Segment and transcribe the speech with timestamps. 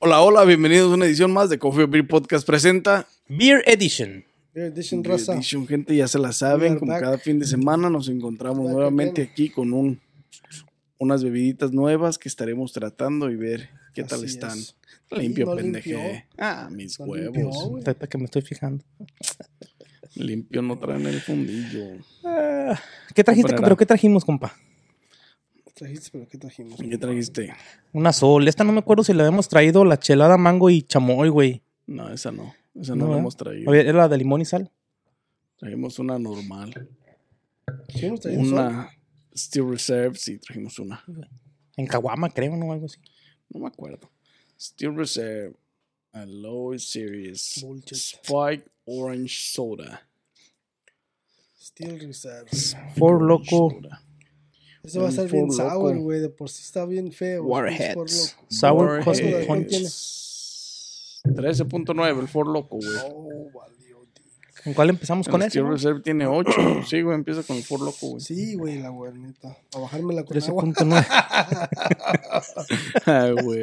[0.00, 4.24] Hola, hola, bienvenidos a una edición más de Coffee Beer Podcast presenta Beer Edition.
[4.54, 5.34] Beer Edition Beer Raza.
[5.34, 7.02] Edition, gente, ya se la saben, como back.
[7.02, 9.32] cada fin de semana nos encontramos Back nuevamente again.
[9.32, 10.00] aquí con un
[11.00, 14.58] unas bebiditas nuevas que estaremos tratando y ver qué tal están.
[14.58, 14.76] es.
[15.10, 15.90] Limpio, no pendeje.
[15.94, 16.22] limpió.
[16.36, 17.72] Ah, mis No huevos.
[17.74, 18.84] limpió, que me estoy fijando.
[20.14, 21.98] Limpio no traen el fundillo.
[22.24, 22.78] Ah,
[23.14, 23.48] ¿Qué trajiste?
[23.48, 23.66] Comprará.
[23.68, 24.54] ¿Pero qué trajimos, compa?
[25.78, 26.80] Trajiste, pero ¿qué trajimos?
[26.80, 27.54] ¿Qué trajiste?
[27.92, 28.48] Una sol.
[28.48, 31.62] Esta no me acuerdo si la habíamos traído, la chelada mango y chamoy, güey.
[31.86, 32.52] No, esa no.
[32.74, 33.70] Esa no, No, la hemos traído.
[33.70, 34.72] Oye, ¿Era la de limón y sal?
[35.56, 36.88] Trajimos una normal.
[37.90, 38.52] Sí, hemos traído sol.
[38.54, 38.90] Una
[39.36, 41.04] Steel Reserve, sí, trajimos una.
[41.76, 42.72] En Caguama, creo, ¿no?
[42.72, 42.98] Algo así.
[43.50, 44.10] No me acuerdo.
[44.60, 45.54] Steel Reserve.
[46.12, 47.60] A low series.
[47.62, 47.94] Bullshit.
[47.94, 50.02] Spike Orange Soda.
[51.60, 52.48] Steel Reserve.
[52.96, 53.70] Four Orange Loco.
[53.80, 54.02] Soda.
[54.88, 56.18] Ese va a estar bien sour, güey.
[56.20, 57.44] De por sí está bien feo.
[57.44, 58.38] Warheads.
[58.48, 59.04] Sour Warheads.
[59.04, 59.46] Cosmic.
[59.46, 59.70] Punch.
[61.24, 62.88] 13.9, el Four Loco, güey.
[63.12, 63.98] Oh, valió.
[64.64, 65.68] ¿Con cuál empezamos con el eso?
[65.68, 66.50] Reserve tiene 8.
[66.86, 68.20] sí, güey, empieza con el Four Loco, güey.
[68.22, 69.58] Sí, güey, la güey, neta.
[69.74, 70.64] A bajármela con agua.
[70.64, 71.06] 13.9.
[73.04, 73.62] Ay, güey.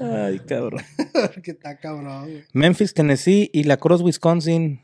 [0.00, 0.82] Ay, cabrón.
[1.42, 2.44] que está cabrón, güey.
[2.52, 4.83] Memphis, Tennessee y La Crosse, Wisconsin.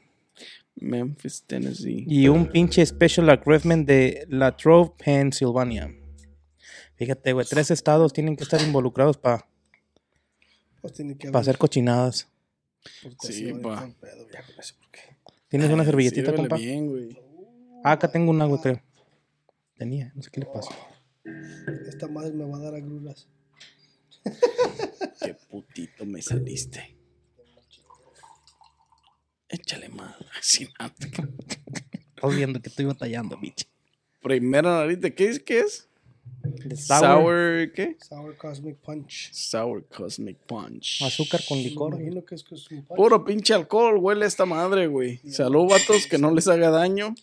[0.81, 2.05] Memphis, Tennessee.
[2.07, 5.95] Y un pinche Special Agreement de La Trobe, Pennsylvania.
[6.97, 9.47] Fíjate, güey, tres estados tienen que estar involucrados para
[10.83, 11.01] Pues
[11.35, 12.29] hacer cochinadas.
[13.21, 13.91] Sí, pa.
[15.49, 16.57] ¿Tienes una servilletita, compa?
[16.57, 17.19] bien, güey.
[17.83, 18.83] Ah, acá tengo una, güey, creo.
[19.77, 20.71] Tenía, no sé qué le pasó.
[21.89, 23.27] Esta madre me va a dar agruras.
[25.23, 27.00] Qué putito me saliste.
[29.51, 30.15] Échale más.
[30.79, 30.95] Nada.
[32.17, 33.67] Estás viendo que estoy batallando, bitch.
[34.23, 35.41] Primera nariz de qué es?
[35.41, 35.89] ¿Qué es?
[36.77, 37.01] Sour.
[37.01, 37.97] sour, ¿qué?
[38.01, 39.31] Sour Cosmic Punch.
[39.33, 41.03] Sour Cosmic Punch.
[41.03, 41.91] azúcar con licor.
[41.93, 42.03] güey.
[42.05, 42.97] imagino que es Cosmic Punch.
[42.97, 45.19] Puro pinche alcohol, huele esta madre, güey.
[45.29, 47.15] Salud, vatos, que no les haga daño.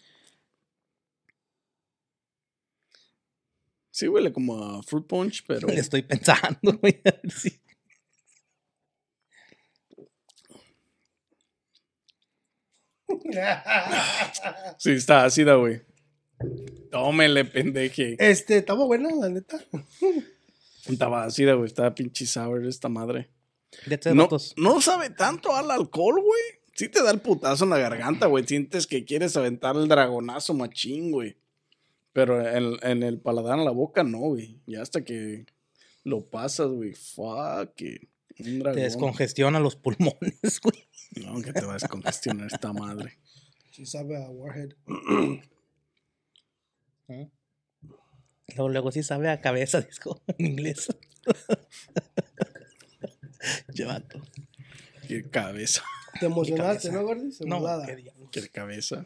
[3.92, 7.02] Sí, huele como a fruit punch, pero Le estoy pensando, güey.
[7.06, 7.60] a ver si-
[14.78, 15.82] sí está ácida, güey.
[16.92, 18.16] Tómele, pendeje.
[18.20, 19.60] Este, estaba buena, la neta.
[20.88, 21.68] Estaba ácida, güey.
[21.68, 23.30] Estaba pinche sour esta madre.
[23.86, 26.42] De No, no sabe tanto al alcohol, güey.
[26.74, 28.46] Sí te da el putazo en la garganta, güey.
[28.46, 31.38] Sientes que quieres aventar el dragonazo machín, güey.
[32.14, 34.62] Pero en, en el paladar, en la boca, no, güey.
[34.68, 35.46] Ya hasta que
[36.04, 36.94] lo pasas, güey.
[36.94, 38.10] Fuck it.
[38.40, 40.87] Un Te descongestiona los pulmones, güey.
[41.16, 43.18] No, que te va a descongestionar esta madre.
[43.72, 44.74] Sí sabe a Warhead.
[48.56, 50.88] Luego, luego sí sabe a cabeza, disco, en inglés.
[53.74, 54.22] Llevato.
[55.08, 55.84] Qué cabeza.
[56.20, 56.92] ¿Te emocionaste, cabeza.
[56.92, 57.42] no, Gordis?
[57.42, 58.14] No, qué.
[58.32, 59.06] Qué cabeza.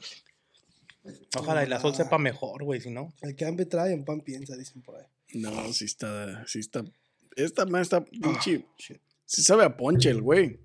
[1.36, 3.14] Ojalá y la sol sepa mejor, güey, si no.
[3.22, 5.06] El que hambre trae, en pan piensa, dicen por ahí.
[5.34, 6.46] No, sí está.
[6.48, 6.84] Sí está.
[7.36, 8.66] Esta madre está pinche.
[8.78, 9.02] Shit.
[9.26, 10.60] Sí sabe a ponche el güey.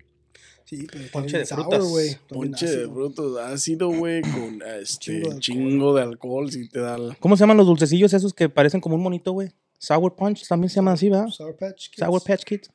[0.69, 1.93] Sí, pero Ponche de sour, frutas.
[1.93, 2.91] bien Ponche de ácido.
[2.93, 7.37] frutos ácido, güey, con este Chingo de chingo de alcohol, si te da el- ¿Cómo
[7.37, 9.49] se llaman los dulcecillos esos que parecen como un monito, güey?
[9.79, 11.27] Sour Punch también se llaman así, ¿verdad?
[11.29, 11.99] Sour Patch Kids.
[12.05, 12.69] Sour Patch Kids.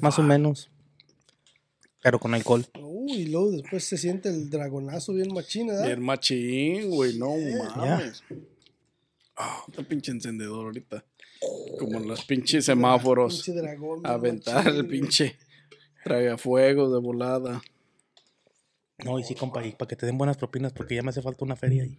[0.00, 0.70] Más o menos.
[2.02, 2.64] Pero con alcohol.
[2.80, 5.86] Uy, y luego después se siente el dragonazo bien machina, ¿verdad?
[5.86, 7.30] Bien machín, güey, no
[7.74, 8.22] mames.
[9.36, 11.04] Ah, está pinche encendedor ahorita.
[11.78, 13.42] Como en los pinches semáforos.
[13.42, 14.06] Pinche dragón.
[14.06, 15.00] Aventar machín, el güey.
[15.98, 17.62] Pinche tragafuego de volada.
[19.04, 21.22] No, y sí, compa, y para que te den buenas propinas, porque ya me hace
[21.22, 21.96] falta una feria ahí.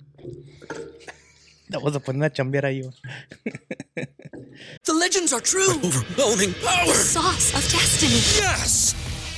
[1.70, 2.96] Vamos a poner a chambear ahí, güey.
[4.84, 5.80] The legends are true.
[5.84, 6.94] overwhelming power!
[6.94, 8.20] sauce of destiny.
[8.36, 8.96] Yes!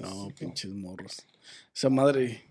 [0.00, 1.24] No, pinches morros.
[1.74, 2.42] Esa madre.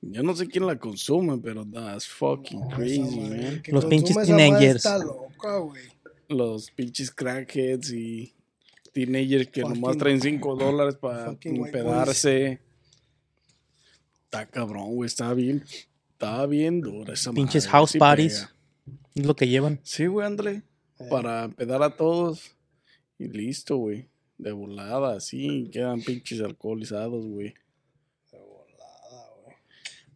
[0.00, 3.62] Yo no sé quién la consume, pero that's fucking crazy, man.
[3.68, 4.84] Los pinches teenagers.
[4.84, 5.58] Loca.
[6.28, 8.34] Los pinches crackheads y
[8.92, 12.60] teenagers que Fucking- nomás traen 5 dólares para empedarse.
[14.24, 15.06] Está cabrón, güey.
[15.06, 15.64] Está bien.
[16.12, 18.34] Está bien dura esa Pinches madre, house sí parties.
[18.40, 18.54] pega.
[19.14, 19.80] Es lo que llevan.
[19.82, 20.62] Sí, güey, ándale.
[20.98, 21.06] Eh.
[21.10, 22.56] Para empedar a todos.
[23.18, 24.08] Y listo, güey.
[24.42, 25.70] De volada, sí.
[25.72, 27.54] Quedan pinches alcoholizados, güey.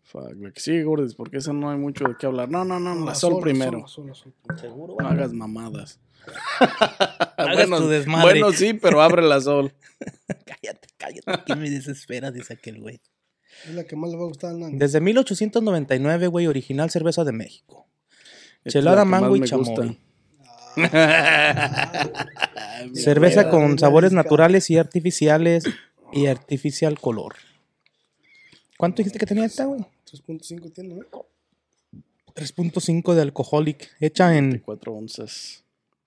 [0.03, 0.53] Fuck, güey.
[0.53, 2.49] Que sigue, Gordis, porque esa no hay mucho de qué hablar.
[2.49, 3.81] No, no, no, la sol primero.
[3.81, 4.61] La sol, la sol primero.
[4.61, 6.01] Seguro, No hagas mamadas.
[7.37, 8.41] Hagas tu desmadre.
[8.41, 9.73] Bueno, sí, pero abre la sol.
[10.45, 11.45] Cállate, cállate.
[11.47, 12.33] ¿Qué me desespera?
[12.33, 13.01] Dice aquel güey.
[13.65, 14.77] Es la que más le va a gustar al Nani.
[14.79, 17.87] Desde 1899, güey, original cerveza de México.
[18.65, 19.67] Esta Chelada, la que mango y chamoy.
[19.67, 19.97] gusta.
[22.95, 25.65] Cerveza Mierda, con sabores naturales y artificiales
[26.13, 27.35] y artificial color.
[28.77, 29.81] ¿Cuánto dijiste que tenía esta, güey?
[30.11, 31.05] 3.5 tiene, ¿no?
[32.35, 33.97] 3.5 de alcoholic.
[34.01, 35.65] Hecha en 4 onzas.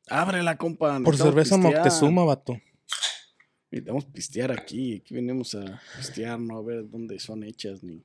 [0.07, 0.99] Ábrela, compa.
[1.03, 1.75] por cerveza pistear.
[1.75, 2.61] Moctezuma, vato.
[3.71, 4.97] Necesitamos pistear aquí.
[4.97, 8.03] Aquí venimos a pistear, no a ver dónde son hechas, ni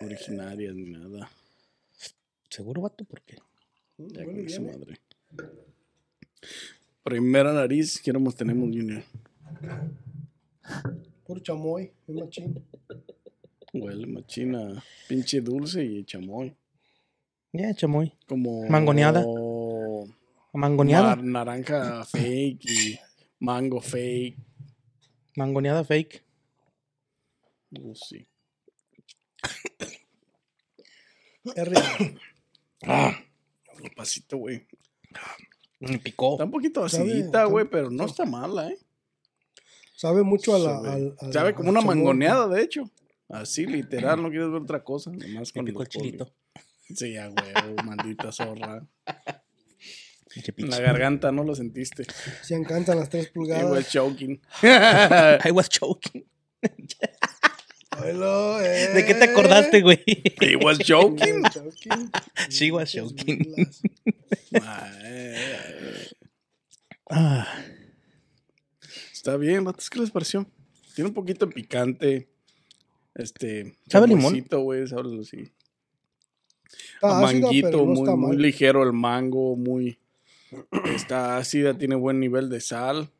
[0.00, 1.30] originarias, ni nada.
[2.48, 3.04] ¿Seguro, vato?
[3.04, 3.36] ¿Por qué?
[3.98, 4.64] Ya Huele con su ¿eh?
[4.64, 5.00] madre.
[7.02, 9.02] Primera nariz, que nos tenemos, Junior.
[11.26, 12.64] Puro chamoy, es machín.
[13.72, 14.82] Huele machina.
[15.08, 16.54] Pinche dulce y chamoy.
[17.52, 18.12] Ya, chamoy.
[18.26, 18.68] Como.
[18.68, 19.24] Mangoneada.
[20.52, 21.16] Mangoneada.
[21.16, 22.98] Mar- naranja fake y
[23.38, 24.36] mango fake.
[25.36, 26.24] Mangoneada fake.
[27.80, 28.26] Oh, sí.
[33.82, 34.66] Un pasito, güey.
[35.80, 36.32] Me picó.
[36.32, 38.78] Está un poquito acidita, güey, pero no está mala, ¿eh?
[39.96, 40.74] Sabe mucho a la.
[40.76, 42.90] Sabe, al- al- sabe como al una mangoneada, de hecho.
[43.28, 45.10] Así, literal, no quieres ver otra cosa.
[45.10, 46.32] Nomás con el chilito.
[46.94, 48.86] Sí, a huevo, maldita zorra.
[50.58, 52.04] La garganta no lo sentiste.
[52.42, 53.88] Se encantan las 3 I was pulgadas.
[53.90, 54.40] choking.
[54.62, 56.24] I was choking.
[58.04, 58.88] Eh.
[58.94, 60.02] ¿De qué te acordaste, güey?
[60.40, 61.42] He was joking.
[61.52, 62.10] Choking.
[62.48, 62.94] She was.
[62.94, 63.04] Ay,
[67.12, 67.44] Ah,
[69.12, 70.46] Está bien, vatos, ¿qué les pareció?
[70.94, 72.28] Tiene un poquito de picante.
[73.14, 73.76] Este.
[73.88, 74.46] ¿Sabe limón?
[74.48, 75.52] güey, sabe así.
[77.02, 79.98] Manguito, muy, muy ligero el mango, muy.
[80.94, 83.10] Está ácida, tiene buen nivel de sal.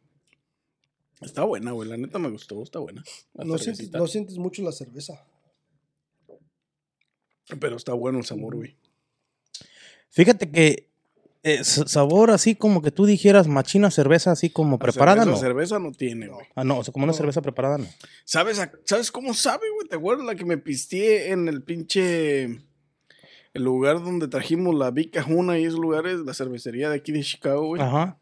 [1.21, 3.05] Está buena, güey, la neta me gustó, está buena.
[3.35, 5.25] La No sientes, no sientes mucho la cerveza.
[7.61, 8.77] Pero está bueno el sabor, güey.
[10.11, 10.89] Fíjate que
[11.43, 15.41] eh, sabor así como que tú dijeras machina cerveza así como La preparada, cerveza, no.
[15.41, 16.47] cerveza no tiene, güey.
[16.55, 17.87] Ah, no, o sea, como una cerveza preparada, no.
[18.25, 19.89] ¿Sabes, a- ¿Sabes cómo sabe, güey?
[19.89, 22.45] ¿Te acuerdas la que me pisteé en el pinche.
[23.53, 27.23] El lugar donde trajimos la Vica Juna y esos lugares, la cervecería de aquí de
[27.25, 27.83] Chicago, güey?
[27.83, 28.17] Ajá.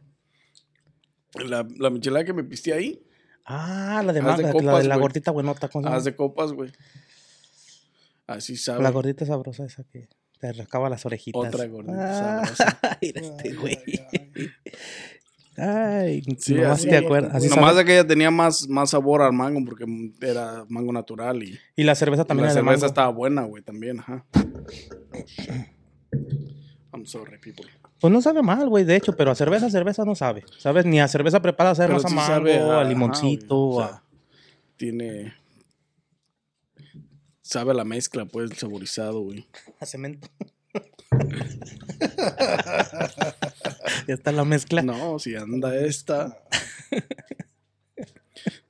[1.35, 3.03] La, la michelada que me pisteé ahí,
[3.51, 5.69] Ah, la de, de la, copas, de la gordita buenota.
[5.69, 5.97] ¿cómo se llama?
[5.97, 6.71] haz de copas, güey.
[8.27, 8.83] Así sabe.
[8.83, 10.07] La gordita sabrosa esa que
[10.39, 11.55] te rascaba las orejitas.
[11.55, 12.79] Otra gordita sabrosa.
[13.03, 13.79] Mira este güey.
[15.57, 16.89] ay, Sí, nomás así.
[16.89, 17.35] te acuerdas.
[17.35, 17.79] Así Nomás sabe.
[17.79, 19.87] de que ella tenía más, más sabor al mango porque
[20.21, 22.87] era mango natural y, Y la cerveza y también la era de cerveza mango.
[22.87, 24.27] estaba buena, güey, también, ajá.
[26.93, 27.65] I'm sorry, people.
[28.00, 30.45] Pues no sabe mal, güey, de hecho, pero a cerveza, cerveza no sabe.
[30.59, 30.85] ¿Sabes?
[30.87, 33.85] Ni a cerveza preparada sabe Pero más a sí mango, sabe a, ajá, limoncito, güey,
[33.85, 34.03] o sea, a-
[34.77, 35.35] Tiene.
[37.43, 39.47] Sabe a la mezcla, pues, saborizado, güey.
[39.81, 40.29] a cemento.
[44.06, 44.83] ya está la mezcla.
[44.83, 46.39] No, si anda esta.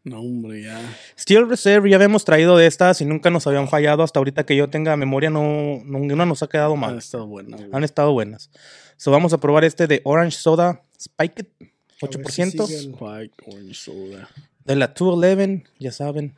[0.05, 0.81] No, hombre, ya.
[1.19, 4.02] Steel Reserve ya habíamos traído de estas y nunca nos habían fallado.
[4.02, 5.43] Hasta ahorita que yo tenga memoria, no,
[5.85, 6.97] ninguna nos ha quedado mal.
[6.97, 7.69] estado buena, güey.
[7.73, 8.50] Han estado buenas.
[8.99, 12.67] So, vamos a probar este de Orange Soda Spiked, A ver si 8%.
[12.67, 14.28] sigue el- Spike Orange Soda.
[14.64, 16.35] De la 211, ya saben.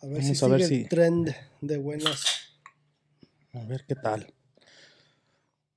[0.00, 2.24] A ver Vamos si a ver sigue el si- trend de buenas.
[3.52, 4.32] A ver qué tal.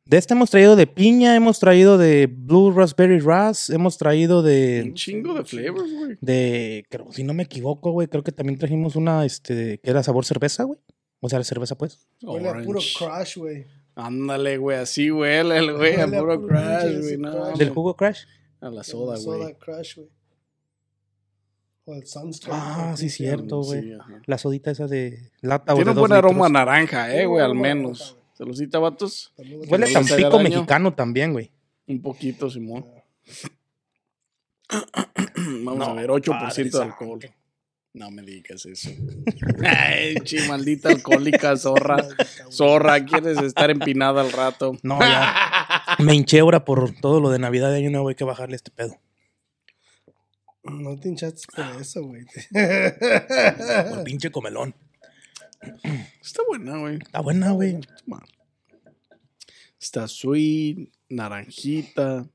[0.06, 4.46] De este hemos traído de piña, hemos traído de Blue Raspberry Ras, hemos traído Un
[4.46, 4.92] de.
[4.94, 6.18] chingo de flavors, güey.
[6.22, 10.04] de creo, si no me equivoco, güey, creo que también trajimos una este, que era
[10.04, 10.80] sabor cerveza, güey.
[11.20, 12.00] O sea, la cerveza, pues.
[12.22, 12.94] Huele a puro Orange.
[12.98, 13.66] crash, güey.
[13.98, 17.18] Ándale, güey, así huele el güey, a puro crash, güey.
[17.18, 17.58] No, crash.
[17.58, 18.26] Del jugo Crash.
[18.62, 19.56] A la soda, Soda güey.
[19.56, 20.10] crash, güey.
[21.86, 22.56] O el Sunstroke.
[22.60, 23.82] Ah, sí, cierto, güey.
[23.82, 23.98] Sí.
[24.26, 26.52] La sodita esa de lata o Tiene de un dos buen aroma litros.
[26.52, 28.00] naranja, eh, güey, al menos.
[28.00, 28.28] naranja, güey.
[28.38, 29.34] Saludcita, vatos.
[29.38, 30.40] Huele a daño.
[30.44, 31.52] mexicano también, güey.
[31.88, 32.86] Un poquito, Simón.
[34.70, 35.08] Ah.
[35.64, 37.20] Vamos a ver, 8% padre de alcohol.
[37.98, 38.92] No me digas eso.
[39.66, 42.08] Ay, chi, maldita alcohólica, zorra.
[42.52, 44.78] Zorra, quieres estar empinada al rato.
[44.84, 45.34] No, ya.
[45.98, 48.10] Me hinché ahora por todo lo de Navidad de Año Nuevo.
[48.10, 49.00] Hay que bajarle este pedo.
[50.64, 52.26] No te hinchaste por eso, güey.
[53.90, 54.76] Por pinche comelón.
[56.22, 56.98] Está buena, güey.
[56.98, 57.80] Está buena, güey.
[59.80, 62.28] Está sweet, naranjita.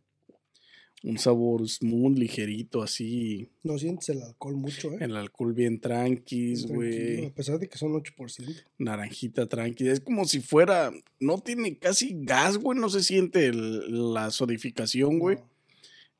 [1.05, 3.49] Un sabor smooth, ligerito, así.
[3.65, 4.99] No sientes el alcohol mucho, ¿eh?
[5.01, 7.27] El alcohol bien tranquis, güey.
[7.27, 8.55] A pesar de que son 8%.
[8.79, 9.89] Naranjita tranqui.
[9.89, 10.93] Es como si fuera.
[11.19, 12.79] No tiene casi gas, güey.
[12.79, 15.37] No se siente el- la sodificación, güey.
[15.39, 15.51] No.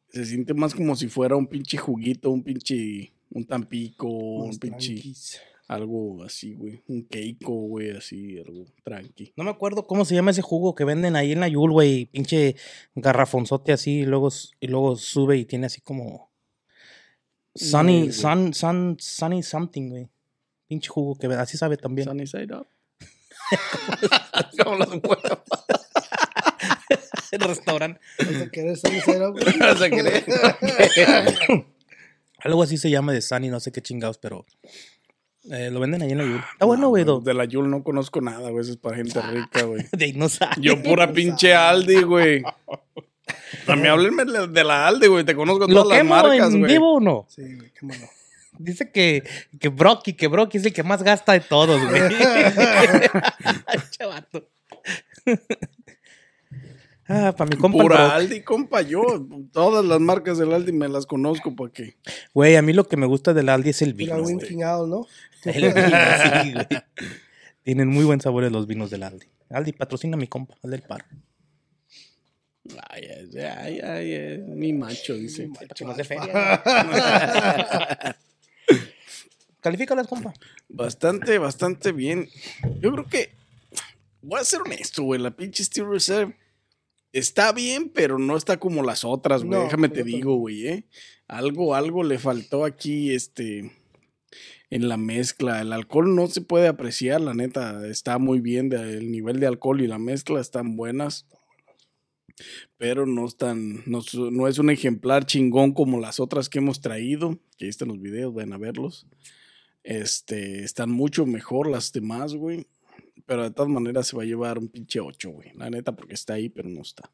[0.09, 3.13] Se siente más como si fuera un pinche juguito, un pinche.
[3.31, 4.95] Un tampico, un pinche.
[4.95, 5.41] tranquis.
[5.69, 6.83] Algo así, güey.
[6.89, 9.33] Un keiko, güey, así, algo tranqui.
[9.37, 12.07] No me acuerdo cómo se llama ese jugo que venden ahí en la Yul, güey.
[12.07, 12.57] Pinche
[12.95, 14.29] garrafonzote así y luego,
[14.61, 16.31] y luego sube y tiene así como.
[17.55, 20.09] Sunny, sun, sun, sunny something, güey.
[20.67, 22.09] Pinche jugo que así sabe también.
[22.09, 22.67] Sunny side up.
[24.65, 25.43] como los huevos.
[27.33, 28.01] El restaurante.
[28.19, 29.39] ¿Vas a querer Sunny Side Up?
[29.59, 30.25] ¿Vas a creer?
[32.39, 34.47] Algo así se llama de Sunny, no sé qué chingados, pero.
[35.51, 36.43] Eh, lo venden ahí en la Yul.
[36.53, 37.05] Está bueno, güey.
[37.05, 38.63] No, De la Yul no conozco nada, güey.
[38.63, 39.85] Eso es para gente rica, güey.
[39.93, 40.55] De ahí no sabe.
[40.61, 42.43] Yo pura pinche Aldi, güey.
[43.67, 45.25] A mí háblenme de la Aldi, güey.
[45.25, 46.73] Te conozco ¿Lo todas las marcas, en güey.
[46.73, 47.27] vivo o no?
[47.29, 48.07] Sí, güey, qué malo.
[48.59, 49.23] Dice que,
[49.59, 52.03] que Brocky, que Brocky es el que más gasta de todos, güey.
[53.91, 54.49] Chavato.
[57.09, 57.79] ah, para mi compa.
[57.83, 58.15] Pura.
[58.15, 58.83] Aldi, compa.
[58.83, 59.03] Yo
[59.53, 61.97] todas las marcas del Aldi me las conozco para qué.
[62.35, 64.15] Güey, a mí lo que me gusta del Aldi es el vino.
[64.17, 64.35] la güey.
[64.37, 65.07] Winking Owl, ¿no?
[65.45, 65.99] El vino,
[66.43, 66.67] sí, güey.
[67.63, 69.27] Tienen muy buen sabor los vinos del Aldi.
[69.51, 71.05] Aldi, patrocina a mi compa, al del paro.
[72.89, 75.51] Ay, ay, ay, ay, ay, mi macho, dice.
[75.75, 76.63] Chingos de feria.
[79.61, 80.33] Califícalas, compa.
[80.69, 82.29] Bastante, bastante bien.
[82.81, 83.35] Yo creo que.
[84.23, 85.21] Voy a ser honesto, güey.
[85.21, 86.37] La pinche Steel Reserve
[87.13, 89.59] está bien, pero no está como las otras, güey.
[89.59, 90.85] No, Déjame te digo, güey, ¿eh?
[91.27, 93.73] Algo, algo le faltó aquí, este.
[94.73, 95.61] En la mezcla.
[95.61, 97.87] El alcohol no se puede apreciar, la neta.
[97.87, 98.69] Está muy bien.
[98.71, 101.27] de- el nivel de alcohol y la mezcla están buenas.
[102.79, 103.83] Pero no están.
[103.87, 104.01] No,
[104.31, 107.39] no es un ejemplar chingón como las otras que hemos traído.
[107.59, 109.07] Que ahí están los videos, vayan a verlos.
[109.85, 112.67] Este, están mucho mejor las demás, güey.
[113.27, 115.53] Pero de todas maneras se va a llevar un pinche 8, güey.
[115.55, 117.13] La neta, porque está ahí, pero no está.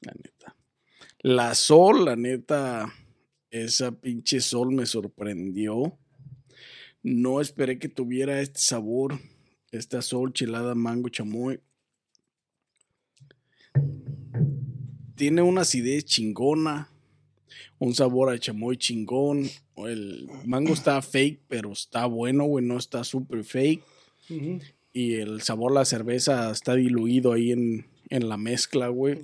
[0.00, 0.56] La neta.
[1.20, 2.92] La Sol, la neta,
[3.50, 5.98] esa pinche Sol me sorprendió.
[7.02, 9.18] No esperé que tuviera este sabor.
[9.72, 11.60] Esta Sol chelada mango chamoy.
[15.16, 16.90] Tiene una acidez chingona.
[17.78, 19.48] Un sabor a chamoy chingón.
[19.76, 22.64] El mango está fake, pero está bueno, güey.
[22.64, 23.82] No está súper fake.
[24.92, 29.18] Y el sabor a la cerveza está diluido ahí en, en la mezcla, güey.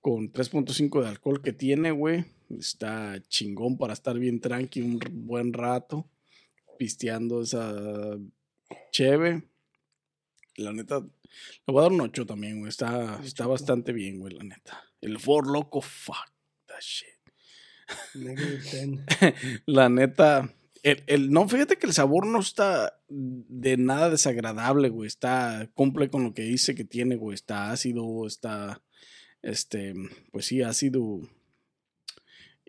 [0.00, 2.26] Con 3.5 de alcohol que tiene, güey.
[2.50, 6.06] Está chingón para estar bien tranqui un buen rato.
[6.82, 8.18] Pisteando esa
[8.90, 9.44] cheve.
[10.56, 11.08] La neta, le
[11.72, 12.70] voy a dar un 8 también, güey.
[12.70, 14.82] Está, está bastante bien, güey, la neta.
[15.00, 16.28] El Ford Loco, fuck
[16.66, 17.06] that shit.
[18.16, 18.60] Negative
[19.20, 19.62] 10.
[19.66, 25.06] La neta, el, el- no, fíjate que el sabor no está de nada desagradable, güey.
[25.06, 27.36] Está, cumple con lo que dice que tiene, güey.
[27.36, 28.82] Está ácido, está,
[29.40, 29.94] este,
[30.32, 31.20] pues sí, ácido.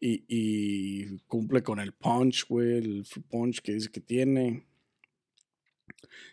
[0.06, 4.68] Y, y cumple con el punch, güey, el punch que dice que tiene.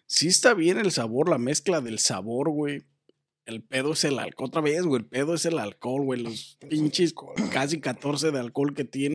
[0.07, 2.83] Sí está bien el sabor, la mezcla del sabor, güey.
[3.47, 5.03] El pedo es el alcohol, otra vez, güey.
[5.03, 6.21] El pedo es el alcohol, güey.
[6.21, 7.15] Los pinches
[7.53, 9.15] casi 14 de alcohol que tiene.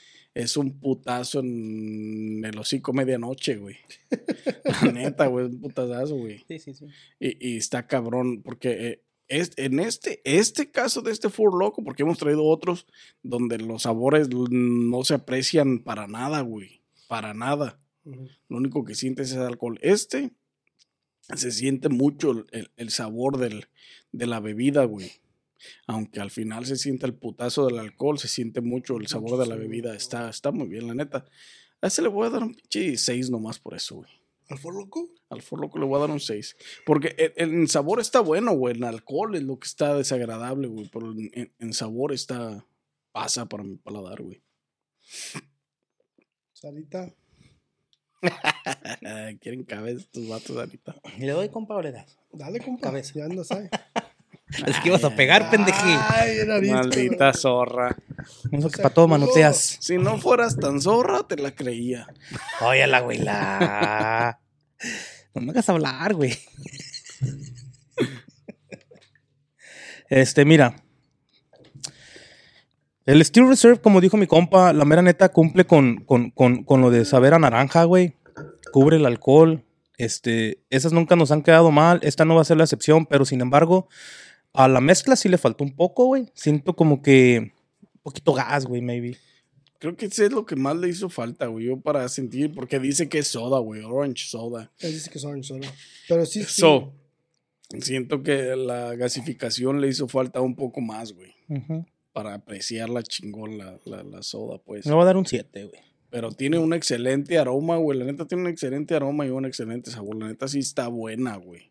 [0.33, 3.77] es un putazo en el hocico medianoche, güey.
[4.63, 6.43] La neta, güey, un putazo, güey.
[6.47, 6.85] Sí, sí, sí.
[7.19, 11.83] Y, y está cabrón, porque eh, es, en este, este caso de este Ford Loco,
[11.83, 12.85] porque hemos traído otros
[13.23, 16.81] donde los sabores no se aprecian para nada, güey.
[17.07, 17.79] Para nada.
[18.03, 19.79] Lo único que sientes es alcohol.
[19.81, 20.31] Este
[21.35, 23.67] se siente mucho el, el sabor del,
[24.11, 25.11] de la bebida, güey.
[25.87, 29.47] Aunque al final se siente el putazo del alcohol, se siente mucho el sabor de
[29.47, 29.95] la bebida.
[29.95, 31.25] Está, está muy bien, la neta.
[31.81, 34.09] A ese le voy a dar un pinche 6 nomás por eso, güey.
[34.49, 35.09] ¿Al For Loco?
[35.29, 36.57] Al For Loco le voy a dar un 6.
[36.85, 38.75] Porque en, en sabor está bueno, güey.
[38.75, 40.89] En alcohol es lo que está desagradable, güey.
[40.91, 42.65] Pero en, en- sabor está.
[43.13, 44.41] pasa para mi paladar, güey.
[46.53, 47.13] Sarita.
[49.39, 51.01] Quieren cabeza estos vatos ahorita.
[51.17, 51.49] Le doy,
[51.83, 52.19] le das?
[52.31, 52.89] Dale, compa.
[52.89, 53.13] Cabeza.
[53.15, 53.67] Ya andas ahí.
[54.67, 55.79] Es que ibas a pegar, pendeje.
[56.09, 57.95] Ay, era Maldita zorra.
[58.51, 59.77] Eso que para todo manoteas.
[59.79, 62.07] Si no fueras tan zorra, te la creía.
[62.61, 64.39] Oye, la güeyla.
[65.33, 66.37] No me hagas hablar, güey.
[70.09, 70.75] Este, mira.
[73.05, 76.81] El Steel Reserve, como dijo mi compa, la mera neta cumple con, con, con, con
[76.81, 78.15] lo de saber a naranja, güey.
[78.71, 79.63] Cubre el alcohol.
[79.97, 81.99] Este, esas nunca nos han quedado mal.
[82.03, 83.87] Esta no va a ser la excepción, pero sin embargo,
[84.53, 86.27] a la mezcla sí le faltó un poco, güey.
[86.33, 89.17] Siento como que un poquito gas, güey, maybe.
[89.79, 91.65] Creo que eso es lo que más le hizo falta, güey.
[91.65, 93.81] Yo para sentir, porque dice que es soda, güey.
[93.81, 94.71] Orange soda.
[94.79, 95.73] Él dice que es orange soda.
[96.07, 96.61] Pero sí, sí.
[96.61, 96.93] So,
[97.79, 101.33] siento que la gasificación le hizo falta un poco más, güey.
[102.13, 104.85] Para apreciar la chingón, la, la, la soda, pues.
[104.85, 105.81] Me voy a dar un 7, güey.
[106.11, 107.97] Pero tiene un excelente aroma, güey.
[107.97, 110.17] La neta tiene un excelente aroma y un excelente sabor.
[110.17, 111.70] La neta sí está buena, güey.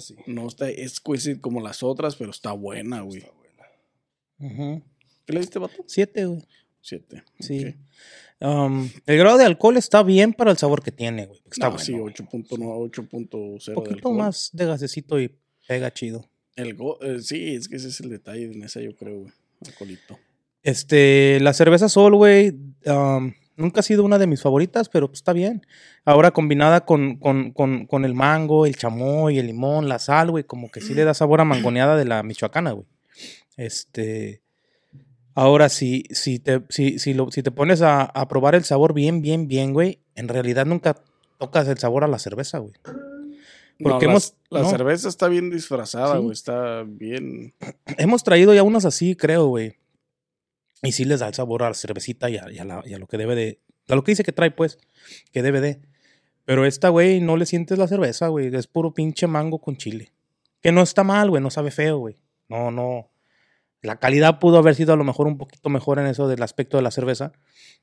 [0.00, 0.14] Sí.
[0.26, 3.24] No está exquisite como las otras, pero está buena, güey.
[4.38, 5.84] ¿Qué le diste, vato?
[5.86, 6.42] 7, güey.
[6.80, 7.22] Siete.
[7.38, 7.76] Sí.
[8.40, 11.40] Um, el grado de alcohol está bien para el sabor que tiene, güey.
[11.48, 11.84] Está No, bueno.
[11.84, 12.12] sí, güey.
[12.12, 15.32] 8.9, 8.0 Un poquito de más de gasecito y
[15.68, 16.28] pega chido.
[16.56, 19.32] El go- eh, sí, es que ese es el detalle en esa, yo creo, güey.
[19.64, 20.18] Alcoholito.
[20.64, 22.50] Este, la cerveza Sol, güey,
[22.86, 25.66] um, nunca ha sido una de mis favoritas, pero pues, está bien.
[26.04, 30.44] Ahora combinada con, con, con, con el mango, el chamoy, el limón, la sal, güey,
[30.44, 32.86] como que sí le da sabor a mangoneada de la michoacana, güey.
[33.56, 34.42] Este,
[35.34, 38.94] ahora si, si, te, si, si, lo- si te pones a, a probar el sabor
[38.94, 40.96] bien, bien, bien, güey, en realidad nunca
[41.38, 42.74] tocas el sabor a la cerveza, güey.
[43.82, 44.70] Porque no, hemos- la, la no.
[44.70, 46.20] cerveza está bien disfrazada, Sí.
[46.22, 46.32] güey.
[46.32, 47.54] Está bien.
[47.98, 49.74] Hemos traído ya unas así, creo, güey.
[50.82, 52.94] Y sí les da el sabor a la cervecita y a, y a la- y
[52.94, 53.60] a lo que debe de.
[53.88, 54.78] A lo que dice que trae, pues.
[55.32, 55.80] Que debe de.
[56.44, 58.54] Pero esta, güey, no le sientes la cerveza, güey.
[58.54, 60.12] Es puro pinche mango con chile.
[60.60, 61.42] Que no está mal, güey.
[61.42, 62.16] No sabe feo, güey.
[62.48, 63.10] No, no.
[63.80, 66.76] La calidad pudo haber sido a lo mejor un poquito mejor en eso del aspecto
[66.76, 67.32] de la cerveza.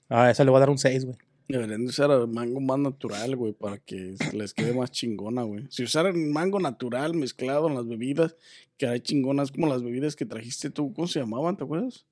[0.10, 1.18] A esa le voy a dar un 6, güey.
[1.48, 5.66] Deberían de usar el mango más natural, güey, para que les quede más chingona, güey.
[5.70, 8.36] Si usaran mango natural mezclado en las bebidas,
[8.78, 11.58] que hay chingonas como las bebidas que trajiste tú, ¿cómo se llamaban?
[11.58, 12.06] ¿Te acuerdas?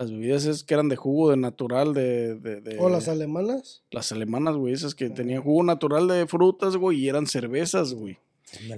[0.00, 2.34] Las bebidas esas que eran de jugo de natural de...
[2.36, 3.82] de, de- O las alemanas.
[3.90, 8.16] las alemanas, güey, esas que tenían jugo natural de frutas, güey, y eran cervezas, güey.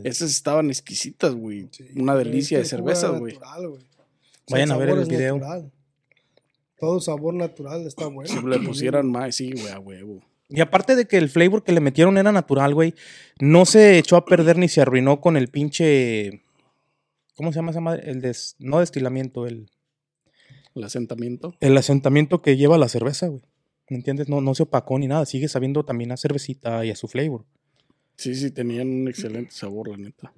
[0.03, 1.69] Esas estaban exquisitas, güey.
[1.71, 3.39] Sí, Una delicia de es cervezas, güey.
[4.51, 5.37] Vayan a ver el es video.
[5.39, 5.71] natural.
[6.81, 8.29] Todo sabor natural está bueno.
[8.29, 10.21] Si le pusieran más, sí, güey, a huevo.
[10.49, 12.95] Y aparte de que el flavor que le metieron era natural, güey,
[13.39, 16.43] no se echó a perder ni se arruinó con el pinche.
[17.37, 18.11] ¿Cómo se llama esa madre?
[18.11, 19.71] El des, no destilamiento, el,
[20.75, 21.55] El asentamiento.
[21.61, 23.43] el asentamiento que lleva la cerveza, güey.
[23.91, 24.29] ¿Me entiendes?
[24.29, 25.27] No, no se opacó ni nada.
[25.27, 27.45] Sigue sabiendo también a cervecita y a su flavor.
[28.17, 30.33] Sí, sí, tenían un excelente sabor, la neta.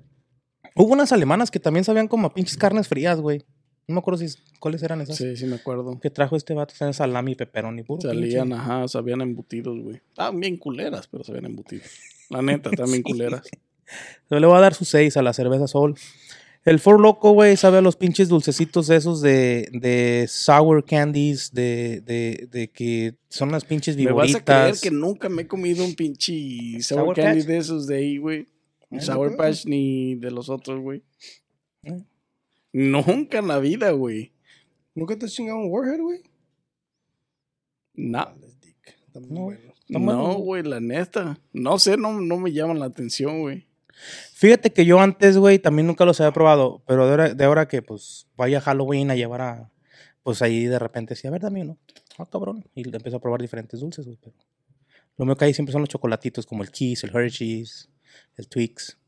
[0.75, 3.45] Hubo unas alemanas que también sabían como a pinches carnes frías, güey.
[3.87, 5.17] No me acuerdo si, cuáles eran esas.
[5.17, 6.01] Sí, sí, me acuerdo.
[6.01, 8.61] Que trajo este vato, eran salami y pepperoni, puro Salían, pinche.
[8.61, 9.97] ajá, sabían embutidos, güey.
[9.97, 11.87] Estaban bien culeras, pero sabían embutidos.
[12.31, 13.43] La neta, estaban bien culeras.
[14.31, 15.95] Yo le voy a dar su 6 a la cerveza Sol.
[16.65, 22.01] El For Loco, güey, sabe a los pinches dulcecitos esos de, de sour candies, de,
[22.01, 24.81] de, de que son las pinches Me vas a creer viboritas.
[24.81, 27.49] que nunca me he comido un pinche sour, ¿Sour candy Patch?
[27.49, 28.49] de esos de ahí, güey.
[28.99, 31.03] Sour Patch ni de los otros, güey.
[31.83, 32.03] Eh.
[32.73, 34.33] Nunca en la vida, güey.
[34.95, 36.23] ¿Nunca te has chingado un Warhead, güey?
[37.95, 38.25] No.
[38.25, 38.97] Vales, dick.
[39.13, 39.35] También
[39.89, 39.99] No.
[40.01, 41.39] No, güey, la neta.
[41.53, 43.67] No sé, no, no me llaman la atención, güey.
[44.35, 47.69] Fíjate que yo antes, güey, también nunca los había probado, pero de ahora, de ahora
[47.69, 49.71] que, pues, vaya a Halloween a llevar a,
[50.23, 51.79] pues ahí de repente decía, a ver, dame uno.
[52.19, 52.69] Ah, cabrón.
[52.75, 54.19] Y empiezo a probar diferentes dulces, güey.
[54.21, 54.35] Pero
[55.17, 57.89] lo mío que hay siempre son los chocolatitos, como el Kiss, el Hershey's,
[58.37, 58.99] el Twix.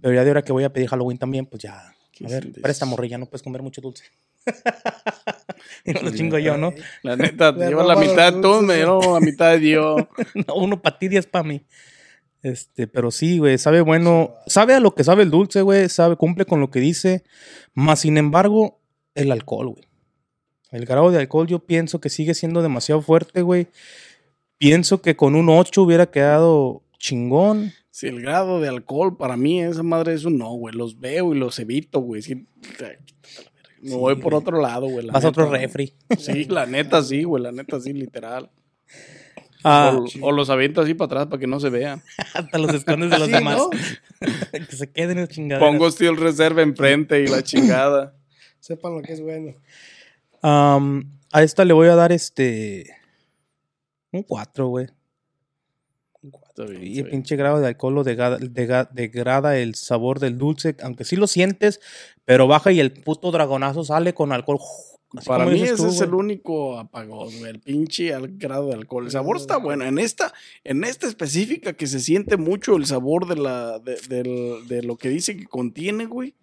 [0.00, 1.94] Pero ya de ahora que voy a pedir Halloween también, pues ya.
[2.24, 4.04] A ver, para esta morrilla no puedes comer mucho dulce.
[5.84, 6.72] y me lo chingo yo, ¿no?
[7.02, 9.00] La neta, te Le lleva la mitad dulces, me ¿no?
[9.00, 9.96] llevo la mitad de yo.
[10.46, 11.64] No, uno para ti, diez para mí.
[12.44, 16.16] Este, pero sí, güey, sabe bueno, sabe a lo que sabe el dulce, güey, sabe,
[16.16, 17.24] cumple con lo que dice,
[17.72, 18.82] más sin embargo,
[19.14, 19.84] el alcohol, güey.
[20.70, 23.68] El grado de alcohol yo pienso que sigue siendo demasiado fuerte, güey.
[24.58, 27.72] Pienso que con un 8 hubiera quedado chingón.
[27.90, 30.74] Si el grado de alcohol, para mí, esa madre es un no, güey.
[30.74, 32.20] Los veo y los evito, güey.
[32.20, 32.46] Sí,
[33.80, 35.06] me voy por otro lado, güey.
[35.06, 35.94] la Vas a otro refri.
[36.18, 37.42] Sí, la neta sí, güey.
[37.42, 38.50] La neta sí, literal.
[39.64, 42.02] Ah, o, o los aviento así para atrás para que no se vean.
[42.34, 43.56] hasta los escondes de los Sí, demás.
[43.56, 43.70] ¿no?
[44.52, 45.66] que se queden en chingaderas.
[45.68, 48.14] Pongo Steel Reserve enfrente y la chingada.
[48.60, 49.54] Sepan lo que es bueno.
[50.42, 52.94] A esta le voy a dar este.
[54.12, 54.86] Un 4, güey.
[56.48, 60.38] Está bien, Y está el pinche grado de alcohol lo degrada, degrada el sabor del
[60.38, 61.80] dulce, aunque sí lo sientes,
[62.24, 64.58] pero baja y el puto dragonazo sale con alcohol.
[65.16, 67.50] Así Para mí ese tú, es el único apagón, güey.
[67.50, 69.04] El pinche al grado de alcohol.
[69.04, 69.84] El sabor está bueno.
[69.84, 70.32] En esta,
[70.64, 75.08] en esta específica que se siente mucho el sabor de la, de, de lo que
[75.08, 76.34] dice que contiene, güey.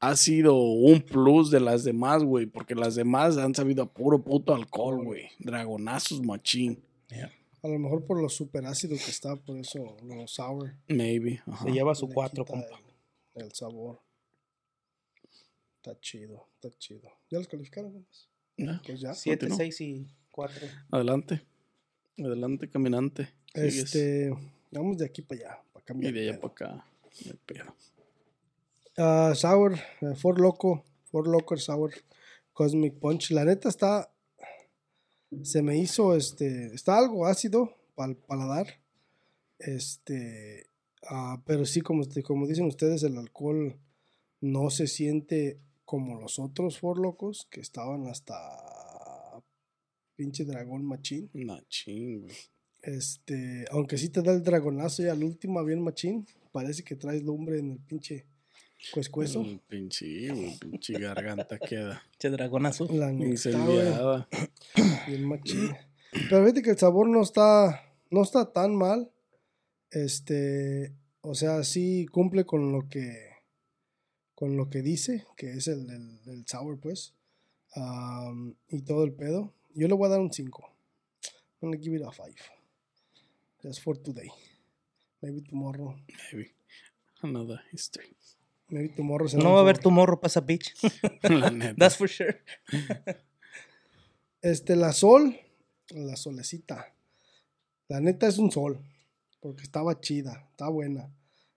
[0.00, 2.46] Ha sido un plus de las demás, güey.
[2.46, 5.28] Porque las demás han sabido a puro puto alcohol, güey.
[5.38, 6.82] Dragonazos machín.
[7.62, 10.74] A lo mejor por lo super ácido que está, por eso lo sour.
[10.88, 11.42] Maybe.
[11.62, 12.80] Se lleva su le 4, quita compa.
[13.34, 14.00] El, el sabor.
[15.76, 17.10] Está chido, está chido.
[17.34, 17.92] ¿Ya los calificaron?
[17.92, 18.28] compas?
[18.56, 19.12] Ya, Pues ya.
[19.12, 19.56] 7, continúa.
[19.58, 20.68] 6 y 4.
[20.92, 21.42] Adelante.
[22.16, 23.28] Adelante, caminante.
[23.52, 23.76] Sigues.
[23.76, 24.32] Este,
[24.70, 26.12] vamos de aquí para allá, para Y cambiar.
[26.12, 26.86] de de allá para acá.
[27.26, 27.74] no pedo.
[28.96, 31.92] Ah, sour, eh, Ford Loco, Ford Loco Sour
[32.52, 33.32] Cosmic Punch.
[33.32, 34.12] La neta está,
[35.42, 38.78] se me hizo, este, está algo ácido para el paladar.
[39.58, 40.68] Este,
[41.08, 43.76] ah, pero sí, como, como dicen ustedes, el alcohol
[44.40, 48.34] no se siente como los otros Ford Locos que estaban hasta
[50.16, 51.30] pinche dragón machín.
[51.34, 52.34] Machín, güey.
[52.82, 57.22] Este, aunque sí te da el dragonazo y al último bien machín, parece que traes
[57.22, 58.26] lumbre en el pinche
[58.92, 59.40] cuescueso.
[59.40, 62.86] El pinche, güey, pinche garganta queda Che dragonazo.
[62.92, 64.28] La neta,
[65.06, 65.74] bien machín.
[66.12, 69.10] Pero fíjate que el sabor no está, no está tan mal.
[69.90, 73.33] Este, o sea, sí cumple con lo que,
[74.44, 77.14] con lo que dice, que es el, el, el sour, pues.
[78.68, 79.54] Y todo el pedo.
[79.74, 80.70] Yo le voy a dar un 5.
[81.62, 82.34] I'm gonna give it a 5.
[83.62, 84.30] Just for today.
[85.22, 85.96] Maybe tomorrow.
[86.30, 86.52] Maybe.
[87.22, 88.14] Another history.
[88.68, 90.74] Maybe tomorrow No va a haber morro pasa bitch.
[91.22, 91.76] La neta.
[91.78, 92.38] That's for sure.
[94.42, 95.40] Este, la sol,
[95.88, 96.94] la solecita.
[97.88, 98.78] La neta es un sol,
[99.40, 101.08] porque estaba chida, está buena.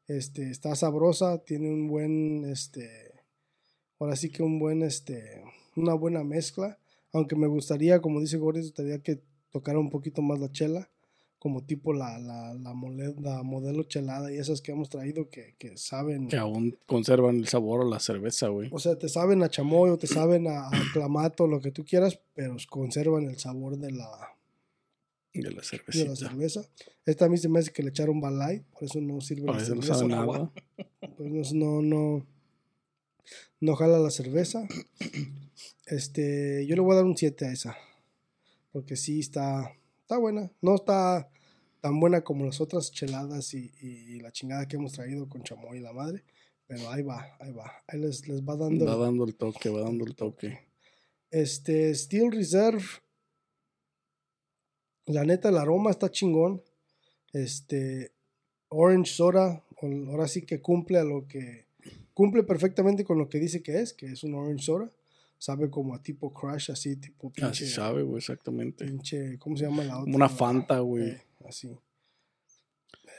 [0.08, 2.90] Este, está sabrosa, tiene un buen, este,
[4.00, 5.44] ahora sí que un buen, este,
[5.76, 6.78] una buena mezcla.
[7.14, 10.90] Aunque me gustaría, como dice Gordy, gustaría que tocara un poquito más la chela,
[11.40, 15.56] como tipo la, la, la, mole- la modelo chelada y esas que hemos traído que,
[15.58, 16.28] que saben.
[16.30, 18.70] Que aún conservan el sabor a la cerveza, güey.
[18.72, 21.86] O sea, te saben a chamoy o te saben a, a clamato, lo que tú
[21.86, 24.10] quieras, pero conservan el sabor de la,
[25.42, 26.10] De la de cervecita.
[26.10, 26.62] la cerveza.
[27.06, 29.56] Esta a mí se me hace que le echaron Balay, por eso no sirve Por
[29.56, 30.00] la eso no cerveza.
[30.02, 30.38] sabe agua.
[30.38, 30.52] nada.
[31.18, 32.26] Pues no, no, no,
[33.60, 34.68] no jala la cerveza.
[35.86, 37.78] Este, yo le voy a dar un 7 a esa.
[38.72, 40.52] Porque sí está, está buena.
[40.62, 41.30] No está
[41.82, 45.78] tan buena como las otras cheladas y, y la chingada que hemos traído con chamoy
[45.78, 46.24] y la madre.
[46.68, 47.72] Pero ahí va, ahí va.
[47.88, 48.86] Ahí les, les va dando.
[48.86, 50.60] Va dando el toque, va dando el toque.
[51.32, 52.84] Este, Steel Reserve.
[55.08, 56.62] La neta, el aroma está chingón.
[57.34, 58.12] Este,
[58.70, 61.66] Orange Soda, ahora sí que cumple a lo que.
[62.14, 64.92] Cumple perfectamente con lo que dice que es, que es un Orange Soda.
[65.40, 67.50] Sabe como a tipo Crush, así, tipo pinche.
[67.50, 68.86] Así sabe, güey, exactamente.
[68.86, 70.06] pinche ¿Cómo se llama la otra?
[70.06, 71.10] Como una Fanta, güey.
[71.10, 71.78] eh, así.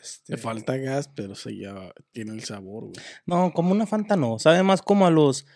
[0.02, 2.96] Este, Le falta gas, pero se ya tiene el sabor, güey.
[3.24, 4.38] No, como una Fanta no.
[4.38, 5.46] Sabe más como a los.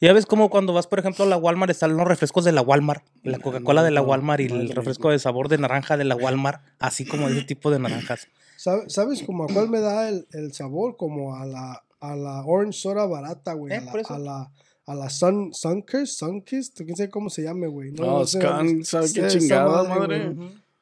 [0.00, 2.62] Ya ves como cuando vas, por ejemplo, a la Walmart, están los refrescos de la
[2.62, 3.04] Walmart.
[3.22, 5.96] La No, Coca-Cola de la no, Walmart y no el refresco de sabor de naranja
[5.98, 6.62] de la Walmart.
[6.78, 8.26] Así como ese tipo de naranjas.
[8.56, 10.96] ¿sabe- ¿Sabes como a cuál me da el, el sabor?
[10.96, 13.74] Como a la, a la Orange Soda barata, güey.
[13.74, 14.50] Eh, a, la, a la
[14.86, 17.92] a la Sun, Sunkist, Sunkist, quién sabe cómo se llame, güey.
[17.92, 18.40] No, sé,
[18.84, 20.34] ¿sabe qué esa chingada, madre.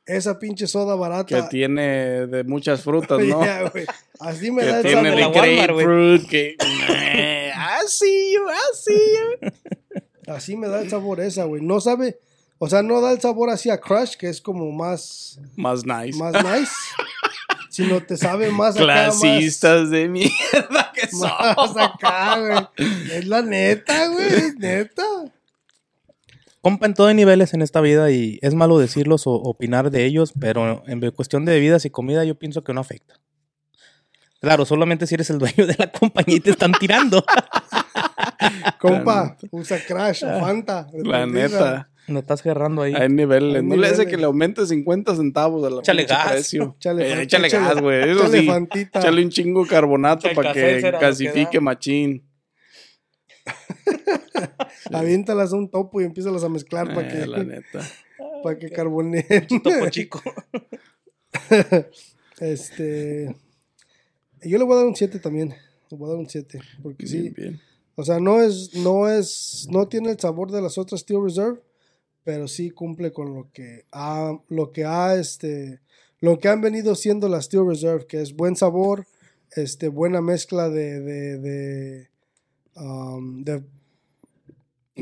[0.07, 1.49] Esa pinche soda Que barata.
[1.51, 3.41] tiene de muchas frutas, ¿no?
[3.73, 3.85] Güey.
[4.21, 6.21] Así me que da el tiene de de la sabor.
[7.89, 8.55] Walmart, güey.
[8.55, 8.93] grapefruit, que...
[8.93, 10.31] así, así.
[10.31, 11.63] Así me da el sabor esa, güey.
[11.63, 12.19] No sabe,
[12.59, 16.19] o sea, no da el sabor así a Crush, que es como más, Más nice.
[16.19, 16.73] más nice,
[17.71, 21.31] sino te sabe más acá, más- Clasistas de mierda que son.
[21.57, 22.89] más acá, güey.
[23.13, 25.03] Es la neta, güey, es neta.
[26.61, 30.33] Compa en todos niveles en esta vida y es malo decirlos o opinar de ellos,
[30.39, 33.15] pero en cuestión de bebidas y comida yo pienso que no afecta.
[34.41, 37.25] Claro, solamente si eres el dueño de la compañía y te están tirando.
[38.79, 40.87] Compa, usa Crash o Fanta.
[40.93, 41.91] La neta.
[42.07, 42.95] Me estás agarrando ahí.
[42.95, 43.57] Hay niveles.
[43.57, 44.11] Hay no le hace niveles.
[44.11, 46.31] que le aumente 50 centavos de la Échale pinche gas.
[46.33, 46.75] precio.
[46.79, 48.11] Échale Eh, échale- gas, güey.
[48.11, 48.47] Eso échale sí.
[48.47, 48.99] fantita.
[49.01, 51.61] Échale un chingo de carbonato para que casel, será lo que gasifique da.
[51.61, 52.25] machín.
[54.93, 57.81] Aviéntalas a un topo y empiezas a mezclar para Eh, que, la neta.
[58.43, 59.47] para que carboneen.
[59.63, 60.23] Topo chico.
[62.41, 63.35] Este.
[64.43, 65.55] Yo le voy a dar un 7 también.
[65.91, 66.61] Le voy a dar un 7.
[66.83, 67.21] Porque sí.
[67.21, 67.61] Bien, bien.
[67.95, 71.61] O sea, no es, no es, no tiene el sabor de las otras Steel Reserve,
[72.23, 75.81] pero sí cumple con lo que ha, lo que ha, este,
[76.21, 79.07] lo que han venido siendo las Steel Reserve, que es buen sabor,
[79.51, 82.09] este, buena mezcla de, de, de,
[82.77, 83.65] um, de,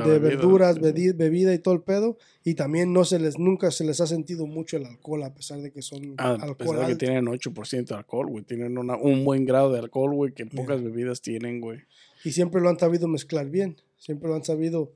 [0.04, 3.84] De bebida, verduras, bebida y todo el pedo, y también no se les, nunca se
[3.84, 6.80] les ha sentido mucho el alcohol, a pesar de que son Ah, a alcohol pesar
[6.80, 8.44] de que tienen 8% de alcohol, güey.
[8.44, 11.80] Tienen una- un buen grado de alcohol, güey, que pocas bebidas tienen, güey.
[12.24, 14.92] Y siempre lo han sabido mezclar bien, siempre lo han sabido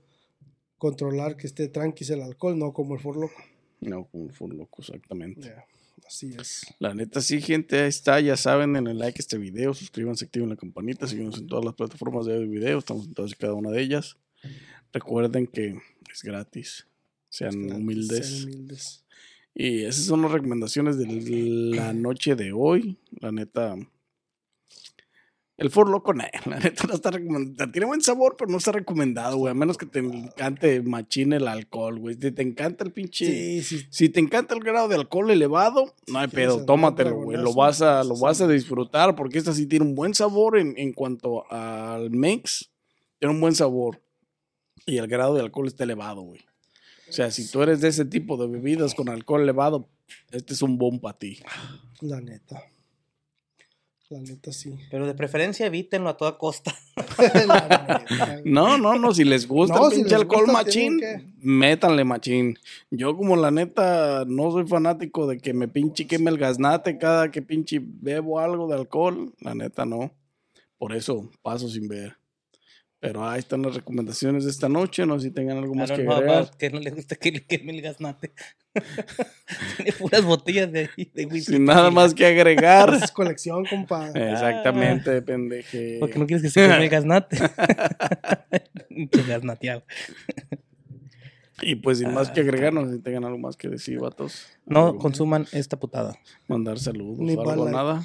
[0.79, 3.35] controlar que esté tranquis el alcohol, no como el Forloco.
[3.81, 5.55] No, como fue loco, exactamente.
[6.07, 6.67] Así es.
[6.79, 8.19] La neta, sí, gente, ahí está.
[8.21, 11.65] Ya saben, en el like a este video, suscríbanse, activen la campanita, síguenos en todas
[11.65, 12.79] las plataformas de video.
[12.79, 14.17] Estamos en todas y cada una de ellas.
[14.93, 15.77] Recuerden que
[16.13, 16.87] es gratis.
[17.29, 18.27] Sean Gratis, humildes.
[18.27, 19.05] sean humildes.
[19.55, 22.99] Y esas son las recomendaciones de la noche de hoy.
[23.21, 23.77] La neta.
[25.57, 27.71] El For Loco, nah, la neta no está recomendado.
[27.71, 29.51] Tiene buen sabor, pero no está recomendado, güey.
[29.51, 32.15] A menos que te encante machine el alcohol, güey.
[32.15, 33.27] Si te encanta el pinche.
[33.27, 33.87] Sí, sí.
[33.91, 37.37] Si te encanta el grado de alcohol elevado, no hay pedo, tómatelo, güey.
[37.37, 40.75] Lo vas a, lo vas a disfrutar porque esta sí tiene un buen sabor en,
[40.79, 42.71] en cuanto al mix.
[43.19, 44.01] Tiene un buen sabor.
[44.91, 46.41] Y el grado de alcohol está elevado, güey.
[47.09, 49.89] O sea, si tú eres de ese tipo de bebidas con alcohol elevado,
[50.33, 51.39] este es un bon para ti.
[52.01, 52.61] La neta.
[54.09, 54.77] La neta, sí.
[54.91, 56.75] Pero de preferencia evítenlo a toda costa.
[57.47, 58.41] La neta.
[58.45, 61.01] No, no, no, si les gusta No, el si pinche alcohol gusta, machín,
[61.39, 62.59] métanle machín.
[62.91, 67.31] Yo como la neta no soy fanático de que me pinche queme el gaznate cada
[67.31, 70.13] que pinche bebo algo de alcohol, la neta no.
[70.79, 72.20] Por eso paso sin ver.
[73.01, 75.95] Pero ahí están las recomendaciones de esta noche, no sé si tengan algo más I
[75.95, 76.51] que agregar.
[76.59, 78.33] que no le gusta que le queme el gaznate.
[79.77, 81.55] Tiene puras botellas de, de whisky.
[81.55, 82.93] Sin nada más que agregar.
[82.93, 84.11] Es colección, compa.
[84.15, 85.97] Exactamente, pendeje.
[85.99, 87.39] Porque no quieres que se queme el gaznate.
[88.91, 89.83] Pinche gaznateado.
[91.63, 94.47] Y pues sin más que agregar, no sé si tengan algo más que decir, vatos.
[94.67, 96.19] No Algo, consuman esta putada.
[96.49, 98.03] Mandar saludos Ni o algo, nada.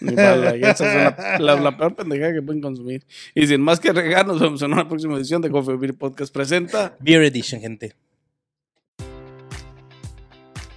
[0.00, 0.64] Ni Light.
[0.64, 3.04] Esa es la, la- la peor pendejada que pueden consumir.
[3.34, 6.32] Y sin más que agregar, nos vemos en una próxima edición de Coffee Beer Podcast
[6.32, 6.96] presenta.
[7.00, 7.94] Beer Edition, gente.